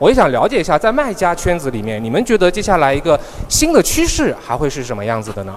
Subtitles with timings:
[0.00, 5.54] 我也想了解一下，在卖家圈子里面，你们觉得接下来一个新的趋势还会是什么样子的呢？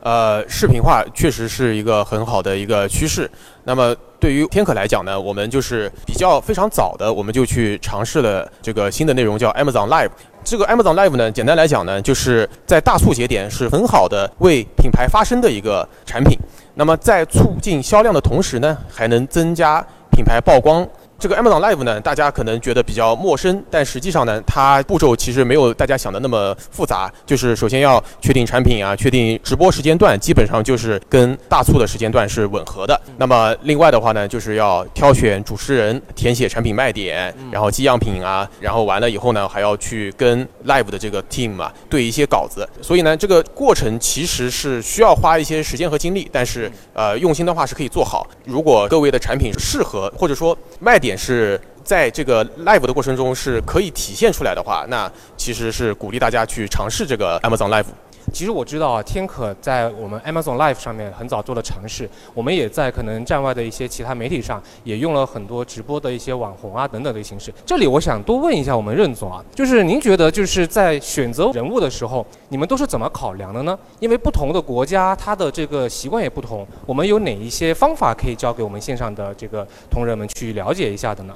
[0.00, 3.30] 呃，视频化确实是一个很好的一个趋势。
[3.62, 10.10] 那么对于天可来讲呢，我们就是比较非常早的，我们就去尝试了这个新的内容，叫 Amazon Live。
[10.42, 16.36] 这个 Amazon Live 呢，简单来讲呢，就是在大促节点是很好的为品牌发声的一个产品。
[16.74, 19.80] 那么在促进销量的同时呢，还能增加
[20.10, 20.84] 品牌曝光。
[21.18, 27.10] 这个 Amazon Live 呢，大家可能觉得比较陌生，但实际上呢，它步骤其实没有大家想的那么复杂。
[27.24, 33.00] 就是首先要确定产品啊，确定直播时间段，基本上就是跟大促的时间段是吻合的。
[33.16, 42.68] 那么另外的话呢，就是要挑选主持人，填写产品卖点，然后寄样品啊，然后完了以后呢，还要去跟 Live 的这个 team 啊对一些稿子。
[42.82, 48.26] 所以呢，这个过程其实是需要花一些时间和精力，但是呃，用心的话是可以做好。
[48.44, 51.05] 如果各位的产品适合，或者说卖点。
[51.06, 57.86] 点是在这个 live 的过程中是可以体现出来的话，那其实是鼓励大家去尝试这个 Amazon Live。
[58.36, 67.50] 其实我知道啊，天可在我们 Amazon Live 上面很早做了尝试，我们也在可能站外的一些其他媒体上也用了很多直播的一些网红啊等等的形式。
[67.64, 73.78] 这里我想多问一下我们任总啊，就是您觉得就是在选择人物的时候，你们都是怎么考量的呢？
[74.00, 81.34] 因为不同的国家它的这个习惯也不同，我们有哪一些方法可以教给我们线上的这个同仁们去了解一下的呢？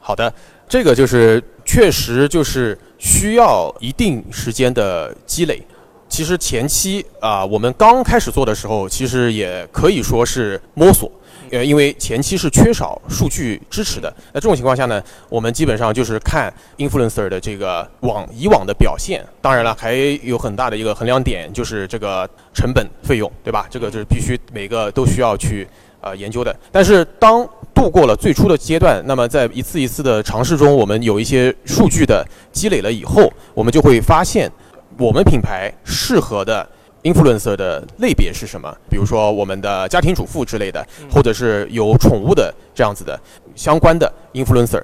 [0.00, 0.32] 好的，
[0.66, 5.62] 这个就是确实就是需要一定时间的积累。
[6.08, 11.10] 其实前期啊，我们刚开始做的时候，其实也可以说是摸索，
[11.50, 14.12] 呃，因为前期是缺少数据支持的。
[14.32, 19.24] 那这种情况下呢，我们基本上就是看 influencer 的这个往以往的表现。
[19.40, 23.66] 当然了，还有很大的一个衡量点就是这个成本费用，对吧？
[23.70, 25.68] 这个就是必须每个都需要去
[26.00, 26.54] 呃研究的。
[26.72, 34.50] 但是当度过了最初的阶段，那么在一次一次的尝试中，我们有一些数据的积累了以后，我们就会发现。
[34.98, 36.68] 我们品牌适合的
[37.04, 38.74] influencer 的类别是什么？
[38.90, 43.18] 比如说我们的家庭主妇之类的，或者是有宠物的这样子的
[43.54, 44.82] 相关的 influencer，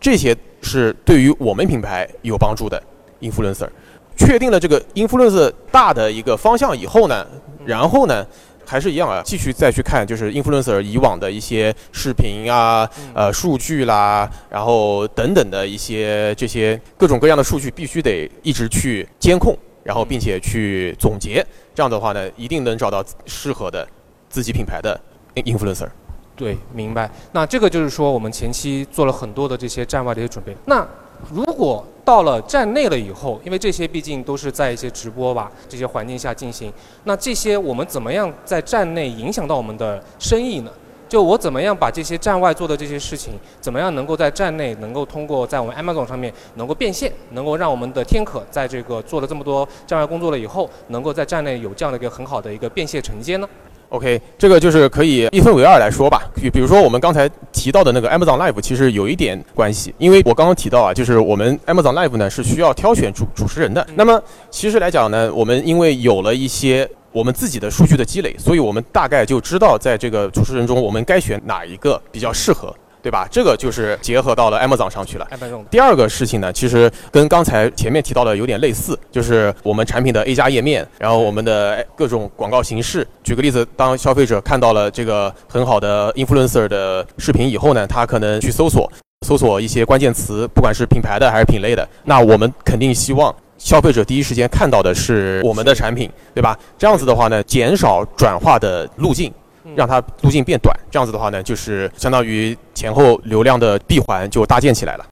[0.00, 2.80] 这些是对于我们品牌有帮助的
[3.20, 3.68] influencer。
[4.16, 7.26] 确定了这个 influencer 大的一个方向以后呢，
[7.64, 8.26] 然后呢？
[8.68, 21.44] 还是一样啊，继续再去看，就是 influencer 以往的一些视频啊、呃数据啦，然后等等的一些这些各种各样的数据，必须得一直去监控，然后并且去总结。
[21.74, 23.88] 这样的话呢，一定能找到适合的
[24.28, 25.00] 自己品牌的
[25.36, 25.88] influencer。
[26.36, 27.10] 对，明白。
[27.32, 30.56] 那这个就是说，我们前期做了很多的这些站外的一些准备。
[30.66, 30.86] 那
[31.32, 36.72] 如果到了站内了以后，因为这些毕竟都是在一些直播吧这些环境下进行，
[37.04, 40.70] 那这些我们怎么样在站内影响到我们的生意呢？
[41.08, 53.48] 就我怎么样把这些站外做的这些事情，怎么样能够在站内能够通过在我们 Amazon 上面能够变现，能够让我们的天可在这个做了这么多站外工作了以后，能够在站内有这样的一个很好的一个变现承接呢
[53.88, 56.30] ？OK，这个就是可以一分为二来说吧。
[56.34, 57.26] 比比如说我们刚才
[57.58, 63.84] 提到的那个 Amazon Live，其实有一点关系，因为我刚刚提到啊，就是我们 Amazon Live 呢是需要挑选主主持人的。
[63.96, 72.72] 那么其实来讲呢，我们因为有了一些我们自己的数据的积累，所以我们大概就知道在这个主持人中，我们该选哪一个比较适合。
[73.02, 73.26] 对吧？
[73.30, 75.26] 这个就是结合到了 Amazon 上去了。
[75.70, 83.06] 第二个事情呢，其实跟刚才前面提到的有点类似，就是我们产品的 A 加页面，然后我们的各种广告形式。
[83.22, 88.90] 举个例子，当消费者看到了这个很好的 influencer 的视频以后呢，他可能去搜索，
[89.26, 96.58] 搜索一些关键词，不管是品牌的还是品类的，那我们肯定希望消费者第一时间看到的是我们的产品，对吧？
[96.76, 99.32] 这样子的话呢，减少转化的路径。
[99.76, 105.04] 让它路径变短，这样子的话呢，就是相当于前后流量的闭环就搭建起来了。